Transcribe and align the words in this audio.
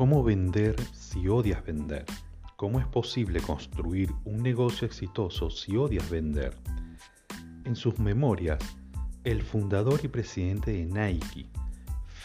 ¿Cómo 0.00 0.24
vender 0.24 0.76
si 0.94 1.28
odias 1.28 1.62
vender? 1.62 2.06
¿Cómo 2.56 2.80
es 2.80 2.86
posible 2.86 3.38
construir 3.42 4.10
un 4.24 4.42
negocio 4.42 4.86
exitoso 4.86 5.50
si 5.50 5.76
odias 5.76 6.08
vender? 6.08 6.56
En 7.66 7.76
sus 7.76 7.98
memorias, 7.98 8.58
el 9.24 9.42
fundador 9.42 10.00
y 10.02 10.08
presidente 10.08 10.72
de 10.72 10.86
Nike, 10.86 11.50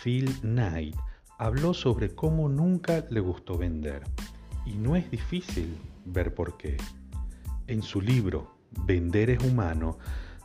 Phil 0.02 0.34
Knight, 0.40 0.96
habló 1.38 1.74
sobre 1.74 2.16
cómo 2.16 2.48
nunca 2.48 3.06
le 3.10 3.20
gustó 3.20 3.58
vender. 3.58 4.04
Y 4.66 4.76
no 4.76 4.96
es 4.96 5.12
difícil 5.12 5.76
ver 6.06 6.34
por 6.34 6.56
qué. 6.56 6.78
En 7.68 7.82
su 7.82 8.00
libro 8.00 8.56
Vender 8.86 9.32
es 9.32 9.44
humano, 9.44 9.98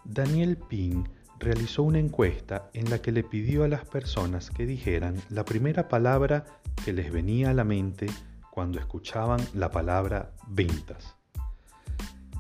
Daniel 0.05 0.57
Pink 0.57 1.09
realizó 1.41 1.83
una 1.83 1.99
encuesta 1.99 2.71
en 2.75 2.91
la 2.91 3.01
que 3.01 3.13
le 3.13 3.25
pidió 3.25 3.65
a 3.65 3.69
las 3.69 3.85
personas 3.87 4.51
que 4.51 4.67
dijeran 4.67 5.17
la 5.31 5.45
primera 5.45 5.89
palabra 5.89 6.45
que 6.85 6.93
les 6.93 7.11
venía 7.11 7.51
a 7.51 7.55
la 7.55 7.65
mente 7.65 8.07
cuando 8.51 8.79
escuchaban 8.79 9.41
la 9.55 9.71
palabra 9.71 10.33
ventas. 10.47 11.17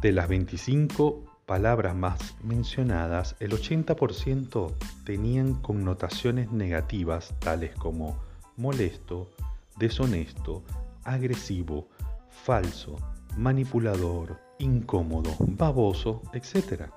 De 0.02 0.12
las 0.12 0.28
25 0.28 1.24
palabras 1.46 1.96
más 1.96 2.36
mencionadas, 2.44 3.36
el 3.40 3.52
80% 3.52 4.74
tenían 5.04 5.54
connotaciones 5.54 6.52
negativas 6.52 7.34
tales 7.38 7.74
como 7.74 8.22
molesto, 8.56 9.30
deshonesto, 9.78 10.62
agresivo, 11.04 11.88
falso, 12.28 12.96
manipulador, 13.36 14.38
incómodo, 14.58 15.34
baboso, 15.38 16.22
etc. 16.34 16.90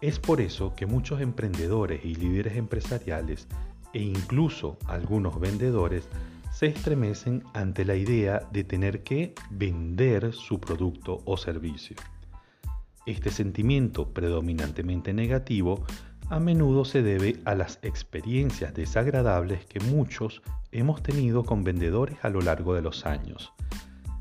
Es 0.00 0.20
por 0.20 0.40
eso 0.40 0.74
que 0.76 0.86
muchos 0.86 1.20
emprendedores 1.20 2.04
y 2.04 2.14
líderes 2.14 2.56
empresariales 2.56 3.48
e 3.92 4.00
incluso 4.00 4.78
algunos 4.86 5.40
vendedores 5.40 6.08
se 6.52 6.66
estremecen 6.66 7.42
ante 7.52 7.84
la 7.84 7.96
idea 7.96 8.42
de 8.52 8.62
tener 8.62 9.02
que 9.02 9.34
vender 9.50 10.32
su 10.32 10.60
producto 10.60 11.20
o 11.24 11.36
servicio. 11.36 11.96
Este 13.06 13.30
sentimiento 13.30 14.12
predominantemente 14.12 15.12
negativo 15.12 15.84
a 16.30 16.38
menudo 16.38 16.84
se 16.84 17.02
debe 17.02 17.40
a 17.44 17.54
las 17.54 17.78
experiencias 17.82 18.74
desagradables 18.74 19.66
que 19.66 19.80
muchos 19.80 20.42
hemos 20.72 21.02
tenido 21.02 21.44
con 21.44 21.64
vendedores 21.64 22.18
a 22.22 22.28
lo 22.28 22.40
largo 22.40 22.74
de 22.74 22.82
los 22.82 23.06
años. 23.06 23.52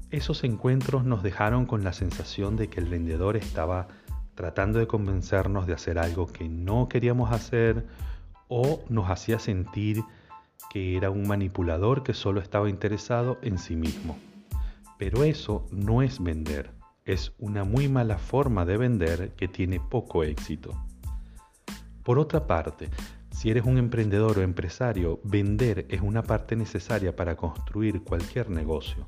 Esos 0.09 0.43
encuentros 0.43 1.03
nos 1.03 1.21
dejaron 1.21 1.65
con 1.65 1.83
la 1.83 1.91
sensación 1.91 2.55
de 2.55 2.69
que 2.69 2.79
el 2.79 2.87
vendedor 2.87 3.35
estaba 3.35 3.89
tratando 4.37 4.77
de 4.77 4.85
convencernos 4.85 5.65
de 5.65 5.73
hacer 5.73 5.97
algo 5.97 6.27
que 6.27 6.47
no 6.47 6.87
queríamos 6.87 7.31
hacer 7.31 7.87
o 8.47 8.83
nos 8.87 9.09
hacía 9.09 9.39
sentir 9.39 10.03
que 10.69 10.95
era 10.95 11.09
un 11.09 11.27
manipulador 11.27 12.03
que 12.03 12.13
solo 12.13 12.39
estaba 12.39 12.69
interesado 12.69 13.39
en 13.41 13.57
sí 13.57 13.75
mismo. 13.75 14.15
Pero 14.99 15.23
eso 15.23 15.65
no 15.71 16.03
es 16.03 16.21
vender, 16.21 16.69
es 17.03 17.33
una 17.39 17.63
muy 17.63 17.89
mala 17.89 18.19
forma 18.19 18.63
de 18.63 18.77
vender 18.77 19.31
que 19.31 19.47
tiene 19.47 19.79
poco 19.79 20.23
éxito. 20.23 20.69
Por 22.03 22.19
otra 22.19 22.45
parte, 22.45 22.91
si 23.31 23.49
eres 23.49 23.65
un 23.65 23.79
emprendedor 23.79 24.37
o 24.37 24.43
empresario, 24.43 25.19
vender 25.23 25.87
es 25.89 26.01
una 26.01 26.21
parte 26.21 26.55
necesaria 26.55 27.15
para 27.15 27.35
construir 27.35 28.03
cualquier 28.03 28.51
negocio. 28.51 29.07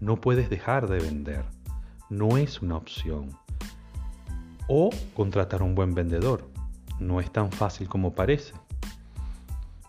No 0.00 0.18
puedes 0.18 0.48
dejar 0.48 0.88
de 0.88 0.98
vender, 0.98 1.44
no 2.08 2.38
es 2.38 2.62
una 2.62 2.78
opción 2.78 3.36
o 4.68 4.90
contratar 5.14 5.62
un 5.62 5.74
buen 5.74 5.94
vendedor. 5.94 6.48
No 6.98 7.20
es 7.20 7.30
tan 7.30 7.50
fácil 7.52 7.88
como 7.88 8.14
parece. 8.14 8.54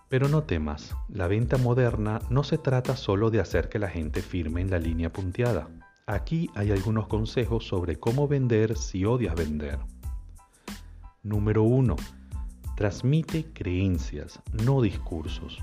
Pero 0.09 0.29
no 0.29 0.43
temas, 0.43 0.95
la 1.09 1.27
venta 1.27 1.57
moderna 1.57 2.21
no 2.29 2.43
se 2.43 2.57
trata 2.57 2.95
solo 2.95 3.29
de 3.29 3.41
hacer 3.41 3.67
que 3.67 3.79
la 3.79 3.89
gente 3.89 4.21
firme 4.21 4.61
en 4.61 4.71
la 4.71 4.79
línea 4.79 5.11
punteada. 5.11 5.67
Aquí 6.05 6.49
hay 6.55 6.71
algunos 6.71 7.07
consejos 7.07 7.67
sobre 7.67 7.97
cómo 7.97 8.27
vender 8.27 8.77
si 8.77 9.03
odias 9.03 9.35
vender. 9.35 9.79
Número 11.23 11.63
1. 11.63 11.97
Transmite 12.77 13.51
creencias, 13.53 14.39
no 14.63 14.81
discursos. 14.81 15.61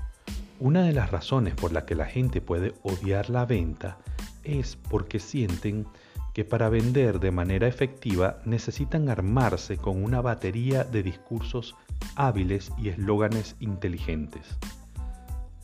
Una 0.59 0.83
de 0.83 0.93
las 0.93 1.09
razones 1.09 1.55
por 1.55 1.71
la 1.71 1.85
que 1.85 1.95
la 1.95 2.05
gente 2.05 2.41
puede 2.41 2.75
odiar 2.83 3.31
la 3.31 3.45
venta 3.45 3.97
es 4.43 4.75
porque 4.75 5.19
sienten 5.19 5.87
que 6.35 6.43
para 6.43 6.67
vender 6.67 7.21
de 7.21 7.31
manera 7.31 7.65
efectiva 7.65 8.41
necesitan 8.43 9.07
armarse 9.07 9.77
con 9.77 10.03
una 10.03 10.19
batería 10.19 10.83
de 10.83 11.01
discursos 11.01 11.77
hábiles 12.17 12.73
y 12.77 12.89
eslóganes 12.89 13.55
inteligentes. 13.61 14.57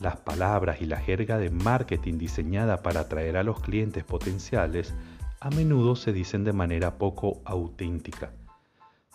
Las 0.00 0.16
palabras 0.16 0.80
y 0.80 0.86
la 0.86 0.96
jerga 0.96 1.36
de 1.36 1.50
marketing 1.50 2.16
diseñada 2.16 2.82
para 2.82 3.00
atraer 3.00 3.36
a 3.36 3.42
los 3.42 3.60
clientes 3.60 4.02
potenciales 4.04 4.94
a 5.40 5.50
menudo 5.50 5.94
se 5.94 6.10
dicen 6.10 6.42
de 6.42 6.54
manera 6.54 6.96
poco 6.96 7.42
auténtica. 7.44 8.32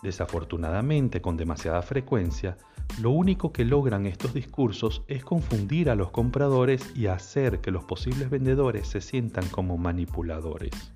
Desafortunadamente, 0.00 1.20
con 1.20 1.36
demasiada 1.36 1.82
frecuencia, 1.82 2.56
lo 3.00 3.10
único 3.10 3.52
que 3.52 3.64
logran 3.64 4.06
estos 4.06 4.32
discursos 4.32 5.02
es 5.08 5.24
confundir 5.24 5.90
a 5.90 5.96
los 5.96 6.12
compradores 6.12 6.96
y 6.96 7.08
hacer 7.08 7.60
que 7.60 7.72
los 7.72 7.82
posibles 7.82 8.30
vendedores 8.30 8.86
se 8.86 9.00
sientan 9.00 9.48
como 9.48 9.76
manipuladores. 9.76 10.94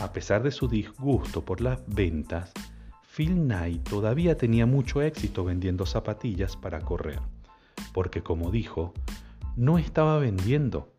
A 0.00 0.12
pesar 0.12 0.42
de 0.42 0.50
su 0.50 0.66
disgusto 0.66 1.44
por 1.44 1.60
las 1.60 1.82
ventas, 1.86 2.52
Phil 3.14 3.34
Knight 3.34 3.86
todavía 3.86 4.36
tenía 4.36 4.64
mucho 4.64 5.02
éxito 5.02 5.44
vendiendo 5.44 5.84
zapatillas 5.84 6.56
para 6.56 6.80
correr, 6.80 7.20
porque 7.92 8.22
como 8.22 8.50
dijo, 8.50 8.94
no 9.56 9.76
estaba 9.76 10.18
vendiendo, 10.18 10.94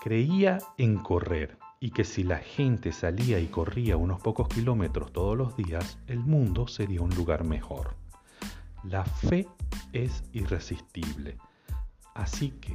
creía 0.00 0.58
en 0.78 0.96
correr 0.96 1.58
y 1.80 1.90
que 1.90 2.04
si 2.04 2.22
la 2.22 2.38
gente 2.38 2.92
salía 2.92 3.38
y 3.40 3.48
corría 3.48 3.98
unos 3.98 4.22
pocos 4.22 4.48
kilómetros 4.48 5.12
todos 5.12 5.36
los 5.36 5.54
días, 5.56 5.98
el 6.06 6.20
mundo 6.20 6.66
sería 6.66 7.02
un 7.02 7.14
lugar 7.14 7.44
mejor. 7.44 7.94
La 8.84 9.04
fe 9.04 9.46
es 9.92 10.24
irresistible. 10.32 11.36
Así 12.14 12.50
que 12.52 12.74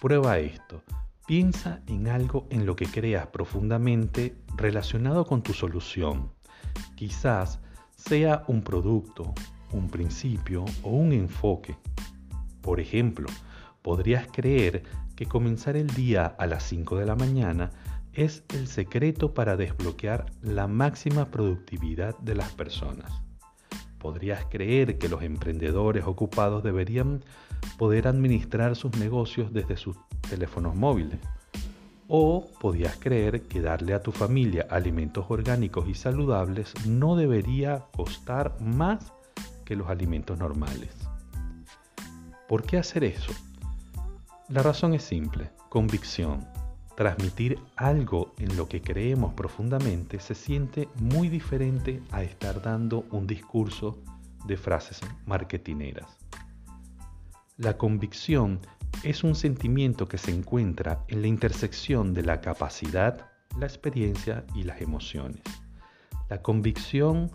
prueba 0.00 0.38
esto. 0.38 0.82
Piensa 1.30 1.80
en 1.86 2.08
algo 2.08 2.48
en 2.50 2.66
lo 2.66 2.74
que 2.74 2.86
creas 2.86 3.28
profundamente 3.28 4.34
relacionado 4.56 5.24
con 5.24 5.44
tu 5.44 5.52
solución. 5.52 6.32
Quizás 6.96 7.60
sea 7.94 8.42
un 8.48 8.62
producto, 8.62 9.32
un 9.70 9.88
principio 9.88 10.64
o 10.82 10.90
un 10.90 11.12
enfoque. 11.12 11.76
Por 12.60 12.80
ejemplo, 12.80 13.28
podrías 13.80 14.26
creer 14.26 14.82
que 15.14 15.26
comenzar 15.26 15.76
el 15.76 15.86
día 15.86 16.26
a 16.26 16.48
las 16.48 16.64
5 16.64 16.98
de 16.98 17.06
la 17.06 17.14
mañana 17.14 17.70
es 18.12 18.42
el 18.52 18.66
secreto 18.66 19.32
para 19.32 19.56
desbloquear 19.56 20.26
la 20.42 20.66
máxima 20.66 21.30
productividad 21.30 22.18
de 22.18 22.34
las 22.34 22.50
personas. 22.54 23.29
Podrías 24.00 24.46
creer 24.46 24.98
que 24.98 25.10
los 25.10 25.22
emprendedores 25.22 26.04
ocupados 26.06 26.64
deberían 26.64 27.22
poder 27.78 28.08
administrar 28.08 28.74
sus 28.74 28.96
negocios 28.96 29.52
desde 29.52 29.76
sus 29.76 29.96
teléfonos 30.28 30.74
móviles. 30.74 31.20
O 32.08 32.48
podías 32.60 32.96
creer 32.96 33.42
que 33.42 33.60
darle 33.60 33.92
a 33.94 34.02
tu 34.02 34.10
familia 34.10 34.66
alimentos 34.70 35.26
orgánicos 35.28 35.86
y 35.86 35.94
saludables 35.94 36.74
no 36.86 37.14
debería 37.14 37.84
costar 37.94 38.60
más 38.60 39.12
que 39.64 39.76
los 39.76 39.88
alimentos 39.88 40.38
normales. 40.38 40.90
¿Por 42.48 42.64
qué 42.64 42.78
hacer 42.78 43.04
eso? 43.04 43.32
La 44.48 44.62
razón 44.62 44.94
es 44.94 45.04
simple, 45.04 45.50
convicción. 45.68 46.44
Transmitir 47.00 47.58
algo 47.76 48.34
en 48.36 48.58
lo 48.58 48.68
que 48.68 48.82
creemos 48.82 49.32
profundamente 49.32 50.20
se 50.20 50.34
siente 50.34 50.86
muy 51.00 51.30
diferente 51.30 52.02
a 52.10 52.22
estar 52.22 52.60
dando 52.60 53.06
un 53.10 53.26
discurso 53.26 54.02
de 54.44 54.58
frases 54.58 55.00
marketineras. 55.24 56.18
La 57.56 57.78
convicción 57.78 58.60
es 59.02 59.24
un 59.24 59.34
sentimiento 59.34 60.06
que 60.08 60.18
se 60.18 60.30
encuentra 60.30 61.06
en 61.08 61.22
la 61.22 61.28
intersección 61.28 62.12
de 62.12 62.22
la 62.22 62.42
capacidad, 62.42 63.30
la 63.58 63.64
experiencia 63.64 64.44
y 64.54 64.64
las 64.64 64.82
emociones. 64.82 65.40
La 66.28 66.42
convicción 66.42 67.30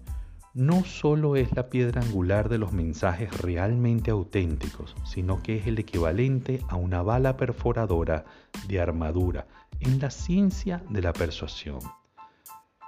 no 0.55 0.85
solo 0.85 1.35
es 1.35 1.53
la 1.53 1.69
piedra 1.69 2.01
angular 2.01 2.47
de 2.47 2.57
los 2.57 2.71
mensajes 2.71 3.41
realmente 3.41 4.09
auténticos, 4.09 4.95
sino 5.03 5.43
que 5.43 5.57
es 5.57 5.67
el 5.67 5.77
equivalente 5.79 6.61
a 6.69 6.77
una 6.77 7.01
bala 7.01 7.35
perforadora 7.35 8.23
de 8.65 8.79
armadura 8.79 9.47
en 9.81 9.99
la 9.99 10.09
ciencia 10.09 10.81
de 10.89 11.01
la 11.01 11.11
persuasión. 11.11 11.79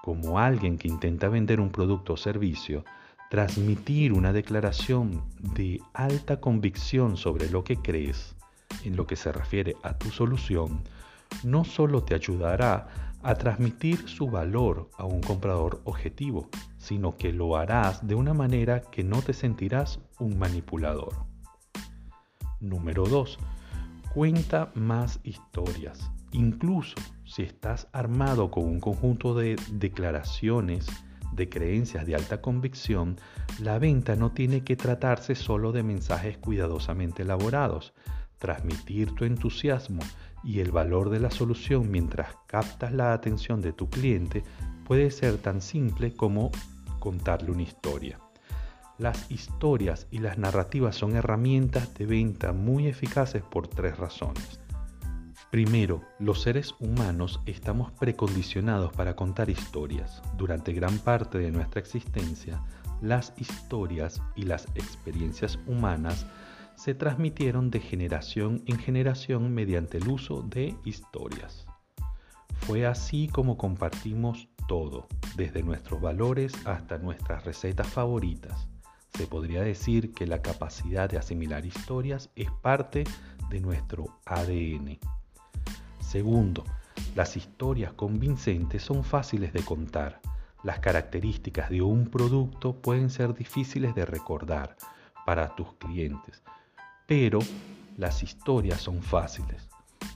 Como 0.01 0.39
alguien 0.39 0.77
que 0.77 0.87
intenta 0.87 1.27
vender 1.27 1.59
un 1.59 1.69
producto 1.69 2.13
o 2.13 2.17
servicio, 2.17 2.85
transmitir 3.29 4.13
una 4.13 4.31
declaración 4.31 5.21
de 5.37 5.81
alta 5.93 6.39
convicción 6.39 7.17
sobre 7.17 7.49
lo 7.49 7.65
que 7.65 7.75
crees 7.75 8.37
en 8.85 8.95
lo 8.95 9.05
que 9.05 9.17
se 9.17 9.33
refiere 9.33 9.75
a 9.83 9.97
tu 9.97 10.09
solución, 10.09 10.83
no 11.43 11.65
solo 11.65 12.01
te 12.01 12.15
ayudará 12.15 12.87
a 13.23 13.35
transmitir 13.35 14.07
su 14.07 14.29
valor 14.29 14.89
a 14.97 15.03
un 15.03 15.19
comprador 15.19 15.81
objetivo, 15.83 16.49
sino 16.77 17.17
que 17.17 17.33
lo 17.33 17.57
harás 17.57 18.07
de 18.07 18.15
una 18.15 18.33
manera 18.33 18.81
que 18.81 19.03
no 19.03 19.21
te 19.21 19.33
sentirás 19.33 19.99
un 20.19 20.37
manipulador. 20.37 21.13
Número 22.59 23.05
2. 23.05 23.37
Cuenta 24.13 24.71
más 24.73 25.19
historias. 25.23 26.11
Incluso 26.31 26.95
si 27.25 27.43
estás 27.43 27.87
armado 27.93 28.51
con 28.51 28.65
un 28.65 28.79
conjunto 28.79 29.35
de 29.35 29.55
declaraciones, 29.71 30.87
de 31.31 31.49
creencias 31.49 32.05
de 32.05 32.15
alta 32.15 32.41
convicción, 32.41 33.17
la 33.59 33.79
venta 33.79 34.15
no 34.15 34.31
tiene 34.31 34.63
que 34.63 34.75
tratarse 34.75 35.35
solo 35.35 35.71
de 35.71 35.83
mensajes 35.83 36.37
cuidadosamente 36.37 37.23
elaborados. 37.23 37.93
Transmitir 38.39 39.13
tu 39.13 39.25
entusiasmo 39.25 40.01
y 40.43 40.59
el 40.59 40.71
valor 40.71 41.09
de 41.09 41.19
la 41.19 41.31
solución 41.31 41.89
mientras 41.91 42.35
captas 42.47 42.93
la 42.93 43.13
atención 43.13 43.61
de 43.61 43.73
tu 43.73 43.89
cliente 43.89 44.43
puede 44.87 45.11
ser 45.11 45.37
tan 45.37 45.61
simple 45.61 46.13
como 46.13 46.49
contarle 46.99 47.51
una 47.51 47.63
historia. 47.63 48.19
Las 48.97 49.29
historias 49.29 50.07
y 50.11 50.19
las 50.19 50.37
narrativas 50.37 50.95
son 50.95 51.15
herramientas 51.17 51.93
de 51.95 52.05
venta 52.05 52.53
muy 52.53 52.87
eficaces 52.87 53.43
por 53.43 53.67
tres 53.67 53.97
razones. 53.97 54.61
Primero, 55.51 56.03
los 56.19 56.41
seres 56.41 56.73
humanos 56.79 57.41
estamos 57.45 57.91
precondicionados 57.91 58.93
para 58.93 59.15
contar 59.15 59.49
historias. 59.49 60.21
Durante 60.37 60.71
gran 60.71 60.97
parte 60.99 61.37
de 61.37 61.51
nuestra 61.51 61.81
existencia, 61.81 62.63
las 63.01 63.33
historias 63.37 64.21
y 64.35 64.43
las 64.43 64.67
experiencias 64.75 65.59
humanas 65.67 66.25
se 66.75 66.93
transmitieron 66.95 67.71
de 67.71 67.81
generación 67.81 68.63
en 68.65 68.79
generación 68.79 69.53
mediante 69.53 69.97
el 69.97 70.07
uso 70.07 70.43
de 70.43 70.75
historias. 70.85 71.65
Fue 72.61 72.85
así 72.85 73.27
como 73.27 73.57
compartimos 73.57 74.49
todo, 74.67 75.07
desde 75.35 75.63
nuestros 75.63 76.01
valores 76.01 76.53
hasta 76.65 76.97
nuestras 76.97 77.45
recetas 77.45 77.87
favoritas. 77.87 78.67
Se 79.13 79.25
podría 79.25 79.63
decir 79.63 80.13
que 80.13 80.27
la 80.27 80.41
capacidad 80.41 81.09
de 81.09 81.17
asimilar 81.17 81.65
historias 81.65 82.29
es 82.35 82.51
parte 82.61 83.03
de 83.49 83.59
nuestro 83.59 84.19
ADN. 84.25 84.99
Segundo, 85.99 86.63
las 87.15 87.35
historias 87.35 87.93
convincentes 87.93 88.83
son 88.83 89.03
fáciles 89.03 89.53
de 89.53 89.63
contar. 89.63 90.21
Las 90.63 90.79
características 90.79 91.69
de 91.69 91.81
un 91.81 92.09
producto 92.09 92.75
pueden 92.75 93.09
ser 93.09 93.33
difíciles 93.33 93.95
de 93.95 94.05
recordar 94.05 94.75
para 95.25 95.55
tus 95.55 95.73
clientes, 95.73 96.43
pero 97.05 97.39
las 97.97 98.21
historias 98.21 98.81
son 98.81 99.01
fáciles. 99.01 99.66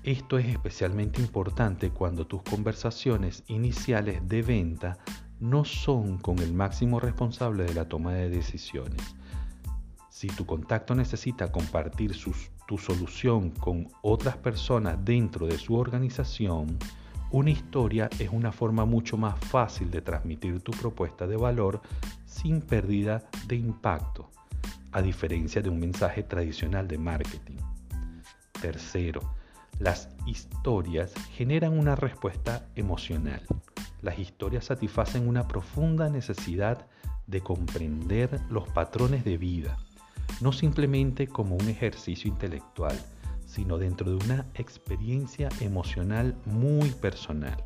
Esto 0.04 0.40
es 0.40 0.48
especialmente 0.48 1.22
importante 1.22 1.92
cuando 1.92 2.26
tus 2.26 2.42
conversaciones 2.42 3.44
iniciales 3.46 4.28
de 4.28 4.42
venta 4.42 4.98
no 5.40 5.64
son 5.64 6.18
con 6.18 6.40
el 6.40 6.54
máximo 6.54 7.00
responsable 7.00 7.66
de 7.66 7.76
la 7.76 7.88
toma 7.88 8.14
de 8.14 8.30
decisiones. 8.30 9.16
Si 10.10 10.28
tu 10.28 10.48
contacto 10.48 10.96
necesita 10.96 11.52
compartir 11.52 12.16
tu 12.68 12.78
solución 12.80 13.52
con 13.52 13.90
otras 14.02 14.38
personas 14.38 14.98
dentro 15.06 15.46
de 15.46 15.60
su 15.60 15.76
organización, 15.76 16.80
una 17.30 17.52
historia 17.52 18.10
es 18.18 18.30
una 18.32 18.52
forma 18.52 18.86
mucho 18.86 19.18
más 19.18 19.38
fácil 19.40 19.92
de 19.92 20.02
transmitir 20.02 20.62
tu 20.62 20.72
propuesta 20.72 21.28
de 21.28 21.38
valor 21.38 21.80
sin 22.26 22.60
pérdida 22.62 23.24
de 23.46 23.56
impacto, 23.56 24.32
a 24.92 25.02
diferencia 25.04 25.62
de 25.62 25.70
un 25.70 25.80
mensaje 25.80 26.24
tradicional 26.24 26.88
de 26.88 26.98
marketing. 26.98 27.58
Tercero, 28.60 29.41
las 29.80 30.10
historias 30.26 31.14
generan 31.36 31.78
una 31.78 31.96
respuesta 31.96 32.68
emocional 32.76 33.42
las 34.02 34.18
historias 34.18 34.66
satisfacen 34.66 35.28
una 35.28 35.48
profunda 35.48 36.10
necesidad 36.10 36.88
de 37.28 37.42
comprender 37.42 38.42
los 38.50 38.68
patrones 38.70 39.24
de 39.24 39.38
vida, 39.38 39.78
no 40.42 40.52
simplemente 40.52 41.28
como 41.28 41.56
un 41.56 41.70
ejercicio 41.70 42.30
intelectual, 42.30 43.00
sino 43.46 43.78
dentro 43.78 44.10
de 44.10 44.26
una 44.26 44.46
experiencia 44.56 45.50
emocional 45.60 46.36
muy 46.46 46.90
personal. 46.90 47.64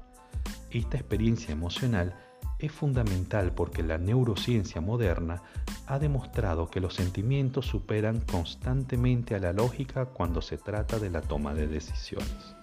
Esta 0.71 0.97
experiencia 0.97 1.53
emocional 1.53 2.15
es 2.59 2.71
fundamental 2.71 3.51
porque 3.53 3.83
la 3.83 3.97
neurociencia 3.97 4.81
moderna 4.81 5.41
ha 5.87 5.99
demostrado 5.99 6.69
que 6.69 6.79
los 6.79 6.93
sentimientos 6.93 7.65
superan 7.65 8.21
constantemente 8.21 9.35
a 9.35 9.39
la 9.39 9.53
lógica 9.53 10.05
cuando 10.05 10.41
se 10.41 10.57
trata 10.57 10.99
de 10.99 11.09
la 11.09 11.21
toma 11.21 11.53
de 11.53 11.67
decisiones. 11.67 12.55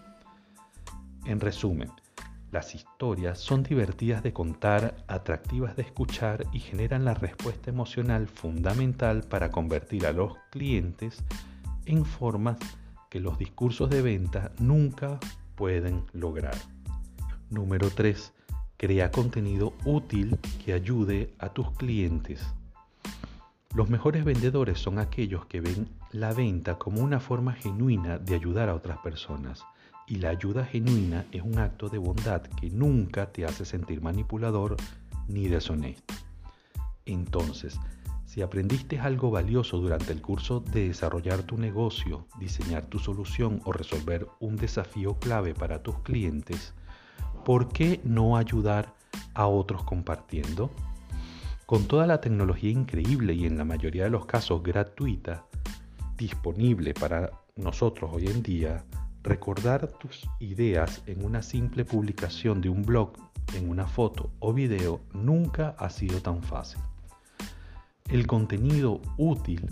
En 1.25 1.41
resumen, 1.41 1.91
las 2.51 2.75
historias 2.75 3.39
son 3.39 3.63
divertidas 3.63 4.23
de 4.23 4.33
contar, 4.33 4.97
atractivas 5.09 5.77
de 5.77 5.83
escuchar 5.83 6.45
y 6.53 6.61
generan 6.61 7.05
la 7.05 7.15
respuesta 7.15 7.71
emocional 7.71 8.29
fundamental 8.29 9.23
para 9.23 9.51
convertir 9.51 10.07
a 10.07 10.13
los 10.13 10.35
clientes 10.51 11.25
en 11.87 12.05
formas 12.05 12.59
que 13.09 13.21
los 13.21 13.39
discursos 13.39 13.89
de 13.89 14.03
venta 14.03 14.53
nunca 14.59 15.19
pueden 15.55 16.05
lograr. 16.13 16.57
Número 17.51 17.89
3. 17.91 18.35
Crea 18.83 19.13
contenido 19.13 19.75
útil 19.85 20.41
que 20.65 20.73
ayude 20.73 21.33
a 21.39 21.51
tus 21.51 21.71
clientes. 21.71 22.45
Los 23.77 23.89
mejores 23.89 24.25
vendedores 24.25 24.81
son 24.81 24.99
aquellos 24.99 25.47
que 25.47 25.61
ven 25.61 25.89
la 26.11 26.33
venta 26.33 26.81
como 26.81 27.01
una 27.01 27.21
forma 27.21 27.53
genuina 27.53 28.19
de 28.19 28.35
ayudar 28.35 28.69
a 28.69 28.75
otras 28.75 28.99
personas 28.99 29.63
y 30.09 30.17
la 30.17 30.31
ayuda 30.31 30.65
genuina 30.65 31.27
es 31.31 31.43
un 31.43 31.61
acto 31.61 31.91
de 31.91 31.99
bondad 31.99 32.43
que 32.43 32.71
nunca 32.71 33.31
te 33.31 33.45
hace 33.45 33.65
sentir 33.65 34.03
manipulador 34.03 34.75
ni 35.29 35.47
deshonesto. 35.47 36.15
Entonces, 37.07 37.79
si 38.27 38.43
aprendiste 38.43 38.99
algo 38.99 39.31
valioso 39.31 39.79
durante 39.79 40.13
el 40.13 40.21
curso 40.21 40.59
de 40.59 40.89
desarrollar 40.89 41.45
tu 41.45 41.57
negocio, 41.57 42.27
diseñar 42.41 42.87
tu 42.87 42.99
solución 42.99 43.61
o 43.65 43.73
resolver 43.73 44.27
un 44.41 44.57
desafío 44.57 45.21
clave 45.21 45.55
para 45.55 45.85
tus 45.85 46.01
clientes, 46.01 46.75
¿por 47.45 47.69
qué 47.69 48.01
no 48.05 48.37
ayudar 48.37 48.95
a 49.35 49.47
otros 49.47 49.85
compartiendo? 49.85 50.71
Con 51.67 51.85
toda 51.87 52.07
la 52.07 52.21
tecnología 52.21 52.71
increíble 52.71 53.35
y 53.35 53.47
en 53.47 53.57
la 53.57 53.65
mayoría 53.65 54.05
de 54.05 54.11
los 54.11 54.27
casos 54.27 54.63
gratuita 54.63 55.47
disponible 56.17 56.95
para 56.95 57.31
nosotros 57.57 58.11
hoy 58.13 58.27
en 58.27 58.43
día, 58.43 58.85
Recordar 59.25 59.87
tus 59.87 60.29
ideas 60.41 61.03
en 61.07 61.25
una 61.25 61.43
simple 61.43 61.85
publicación 61.85 62.61
de 62.61 62.69
un 62.69 62.83
blog, 62.83 63.13
en 63.55 63.71
una 63.71 63.87
foto 63.87 64.33
o 64.41 64.53
video 64.53 65.01
nunca 65.13 65.77
ha 65.79 65.91
sido 65.91 66.21
tan 66.21 66.43
fácil. 66.43 66.81
El 68.11 68.27
contenido 68.27 69.01
útil 69.19 69.71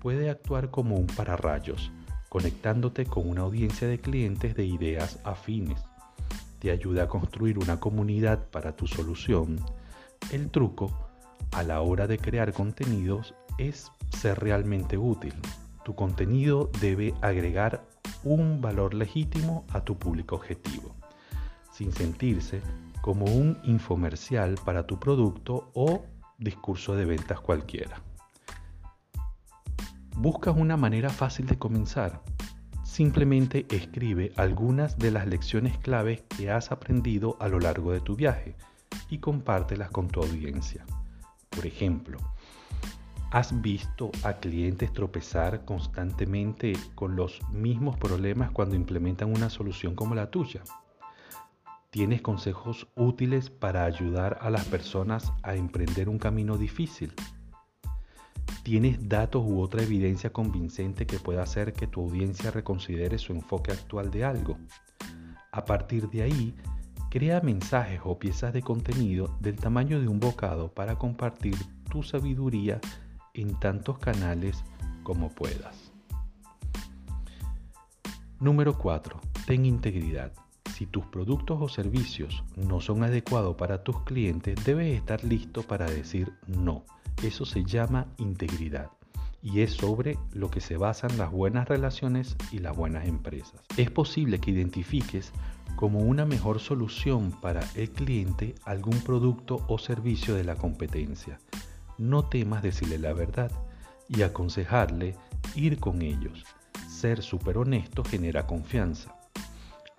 puede 0.00 0.28
actuar 0.28 0.70
como 0.70 0.96
un 0.96 1.06
pararrayos, 1.06 1.90
conectándote 2.28 3.06
con 3.06 3.26
una 3.26 3.40
audiencia 3.40 3.88
de 3.88 3.98
clientes 3.98 4.54
de 4.54 4.66
ideas 4.66 5.18
afines. 5.24 5.80
Te 6.60 6.70
ayuda 6.70 7.04
a 7.04 7.08
construir 7.08 7.58
una 7.58 7.80
comunidad 7.80 8.48
para 8.50 8.76
tu 8.76 8.86
solución. 8.86 9.56
El 10.30 10.50
truco 10.50 10.92
a 11.52 11.62
la 11.62 11.80
hora 11.80 12.06
de 12.06 12.18
crear 12.18 12.52
contenidos 12.52 13.34
es 13.58 13.90
ser 14.10 14.38
realmente 14.38 14.98
útil. 14.98 15.34
Tu 15.84 15.94
contenido 15.94 16.70
debe 16.80 17.14
agregar 17.22 17.84
un 18.22 18.60
valor 18.60 18.94
legítimo 18.94 19.64
a 19.72 19.80
tu 19.80 19.98
público 19.98 20.36
objetivo, 20.36 20.94
sin 21.72 21.92
sentirse 21.92 22.60
como 23.00 23.24
un 23.24 23.58
infomercial 23.64 24.56
para 24.62 24.86
tu 24.86 25.00
producto 25.00 25.70
o 25.74 26.04
discurso 26.38 26.94
de 26.94 27.06
ventas 27.06 27.40
cualquiera. 27.40 28.02
¿Buscas 30.14 30.54
una 30.56 30.76
manera 30.76 31.08
fácil 31.08 31.46
de 31.46 31.58
comenzar? 31.58 32.20
Simplemente 32.90 33.66
escribe 33.70 34.32
algunas 34.34 34.98
de 34.98 35.12
las 35.12 35.28
lecciones 35.28 35.78
claves 35.78 36.22
que 36.22 36.50
has 36.50 36.72
aprendido 36.72 37.36
a 37.38 37.46
lo 37.46 37.60
largo 37.60 37.92
de 37.92 38.00
tu 38.00 38.16
viaje 38.16 38.56
y 39.08 39.18
compártelas 39.18 39.92
con 39.92 40.08
tu 40.08 40.20
audiencia. 40.20 40.84
Por 41.50 41.66
ejemplo, 41.66 42.18
¿Has 43.30 43.62
visto 43.62 44.10
a 44.24 44.32
clientes 44.38 44.92
tropezar 44.92 45.64
constantemente 45.64 46.72
con 46.96 47.14
los 47.14 47.40
mismos 47.52 47.96
problemas 47.96 48.50
cuando 48.50 48.74
implementan 48.74 49.32
una 49.32 49.50
solución 49.50 49.94
como 49.94 50.16
la 50.16 50.32
tuya? 50.32 50.64
¿Tienes 51.90 52.22
consejos 52.22 52.88
útiles 52.96 53.48
para 53.48 53.84
ayudar 53.84 54.38
a 54.40 54.50
las 54.50 54.64
personas 54.64 55.32
a 55.44 55.54
emprender 55.54 56.08
un 56.08 56.18
camino 56.18 56.58
difícil? 56.58 57.14
¿Tienes 58.62 59.08
datos 59.08 59.42
u 59.46 59.60
otra 59.60 59.82
evidencia 59.82 60.32
convincente 60.32 61.06
que 61.06 61.18
pueda 61.18 61.42
hacer 61.42 61.72
que 61.72 61.86
tu 61.86 62.02
audiencia 62.02 62.50
reconsidere 62.50 63.18
su 63.18 63.32
enfoque 63.32 63.72
actual 63.72 64.10
de 64.10 64.24
algo? 64.24 64.58
A 65.50 65.64
partir 65.64 66.10
de 66.10 66.22
ahí, 66.22 66.54
crea 67.08 67.40
mensajes 67.40 68.00
o 68.04 68.18
piezas 68.18 68.52
de 68.52 68.60
contenido 68.60 69.34
del 69.40 69.56
tamaño 69.56 69.98
de 69.98 70.08
un 70.08 70.20
bocado 70.20 70.72
para 70.72 70.96
compartir 70.96 71.56
tu 71.90 72.02
sabiduría 72.02 72.80
en 73.32 73.58
tantos 73.58 73.98
canales 73.98 74.62
como 75.02 75.30
puedas. 75.30 75.90
Número 78.38 78.76
4. 78.76 79.20
Ten 79.46 79.64
integridad. 79.64 80.32
Si 80.74 80.86
tus 80.86 81.04
productos 81.06 81.58
o 81.60 81.68
servicios 81.68 82.44
no 82.56 82.80
son 82.80 83.02
adecuados 83.04 83.56
para 83.56 83.82
tus 83.82 84.02
clientes, 84.02 84.62
debes 84.64 84.96
estar 84.96 85.24
listo 85.24 85.62
para 85.62 85.86
decir 85.86 86.32
no. 86.46 86.84
Eso 87.22 87.44
se 87.44 87.64
llama 87.64 88.06
integridad. 88.18 88.90
y 89.42 89.60
es 89.62 89.72
sobre 89.72 90.18
lo 90.34 90.50
que 90.50 90.60
se 90.60 90.76
basan 90.76 91.16
las 91.16 91.30
buenas 91.30 91.66
relaciones 91.66 92.36
y 92.52 92.58
las 92.58 92.76
buenas 92.76 93.08
empresas. 93.08 93.60
Es 93.78 93.90
posible 93.90 94.38
que 94.38 94.50
identifiques 94.50 95.32
como 95.76 96.00
una 96.00 96.26
mejor 96.26 96.60
solución 96.60 97.32
para 97.40 97.62
el 97.74 97.90
cliente 97.90 98.54
algún 98.64 99.00
producto 99.00 99.64
o 99.68 99.78
servicio 99.78 100.34
de 100.34 100.44
la 100.44 100.56
competencia. 100.56 101.38
No 101.96 102.24
temas 102.26 102.62
decirle 102.62 102.98
la 102.98 103.14
verdad 103.14 103.50
y 104.08 104.22
aconsejarle 104.22 105.16
ir 105.54 105.78
con 105.78 106.02
ellos. 106.02 106.44
Ser 106.88 107.22
súper 107.22 107.56
honesto 107.56 108.04
genera 108.04 108.46
confianza. 108.46 109.14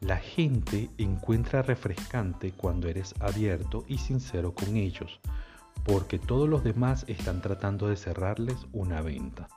La 0.01 0.17
gente 0.17 0.89
encuentra 0.97 1.61
refrescante 1.61 2.51
cuando 2.51 2.87
eres 2.87 3.13
abierto 3.19 3.85
y 3.87 3.97
sincero 3.97 4.53
con 4.53 4.75
ellos, 4.75 5.19
porque 5.83 6.19
todos 6.19 6.47
los 6.47 6.63
demás 6.63 7.05
están 7.07 7.41
tratando 7.41 7.87
de 7.87 7.95
cerrarles 7.95 8.67
una 8.71 9.01
venta. 9.01 9.47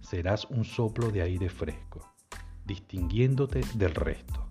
Serás 0.00 0.44
un 0.46 0.64
soplo 0.64 1.10
de 1.10 1.22
aire 1.22 1.48
fresco, 1.48 2.14
distinguiéndote 2.64 3.62
del 3.74 3.94
resto. 3.94 4.48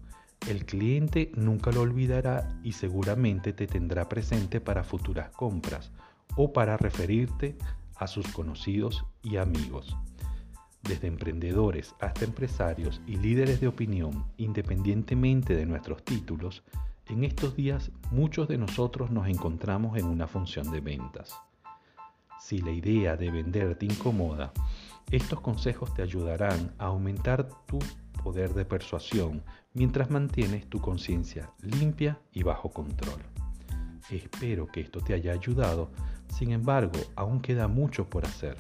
El 0.47 0.65
cliente 0.65 1.31
nunca 1.35 1.71
lo 1.71 1.81
olvidará 1.81 2.49
y 2.63 2.71
seguramente 2.71 3.53
te 3.53 3.67
tendrá 3.67 4.09
presente 4.09 4.59
para 4.59 4.83
futuras 4.83 5.29
compras 5.29 5.91
o 6.35 6.51
para 6.51 6.77
referirte 6.77 7.57
a 7.95 8.07
sus 8.07 8.27
conocidos 8.29 9.05
y 9.21 9.37
amigos 9.37 9.95
desde 10.83 11.07
emprendedores 11.07 11.95
hasta 11.99 12.25
empresarios 12.25 13.01
y 13.05 13.17
líderes 13.17 13.61
de 13.61 13.67
opinión, 13.67 14.25
independientemente 14.37 15.55
de 15.55 15.65
nuestros 15.65 16.03
títulos, 16.03 16.63
en 17.11 17.25
estos 17.25 17.55
días 17.55 17.91
muchos 18.09 18.47
de 18.47 18.57
nosotros 18.57 19.11
nos 19.11 19.27
encontramos 19.27 19.97
en 19.97 20.05
una 20.05 20.27
función 20.27 20.71
de 20.71 20.79
ventas. 20.79 21.35
Si 22.39 22.59
la 22.59 22.71
idea 22.71 23.17
de 23.17 23.29
vender 23.29 23.75
te 23.75 23.85
incomoda, 23.85 24.53
estos 25.11 25.41
consejos 25.41 25.93
te 25.93 26.01
ayudarán 26.01 26.73
a 26.77 26.85
aumentar 26.85 27.49
tu 27.65 27.79
poder 28.23 28.53
de 28.53 28.65
persuasión 28.65 29.43
mientras 29.73 30.09
mantienes 30.09 30.67
tu 30.67 30.79
conciencia 30.79 31.51
limpia 31.61 32.17
y 32.31 32.43
bajo 32.43 32.69
control. 32.69 33.21
Espero 34.09 34.67
que 34.67 34.81
esto 34.81 35.01
te 35.01 35.13
haya 35.13 35.33
ayudado, 35.33 35.91
sin 36.27 36.51
embargo, 36.51 36.99
aún 37.15 37.41
queda 37.41 37.67
mucho 37.67 38.09
por 38.09 38.25
hacer 38.25 38.57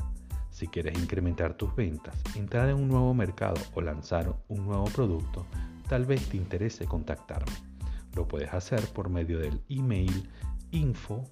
si 0.49 0.67
quieres 0.67 0.97
incrementar 0.99 1.53
tus 1.53 1.73
ventas, 1.73 2.15
entrar 2.35 2.69
en 2.69 2.75
un 2.75 2.89
nuevo 2.89 3.13
mercado 3.13 3.61
o 3.73 3.81
lanzar 3.81 4.35
un 4.49 4.65
nuevo 4.65 4.85
producto, 4.85 5.45
tal 5.87 6.05
vez 6.05 6.27
te 6.27 6.37
interese 6.37 6.85
contactarme. 6.85 7.70
Lo 8.15 8.27
puedes 8.27 8.53
hacer 8.53 8.81
por 8.93 9.09
medio 9.09 9.39
del 9.39 9.61
email 9.69 10.29
info 10.71 11.23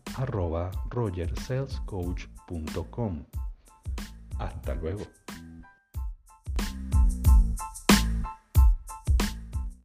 Hasta 4.38 4.76
luego. 4.76 5.04